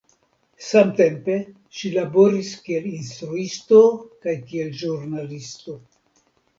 Samtempe 0.67 1.35
ŝi 1.81 1.91
laboris 1.99 2.51
kiel 2.65 2.89
instruisto 2.95 3.85
kaj 4.27 4.39
kiel 4.51 4.77
ĵurnalisto. 4.85 5.83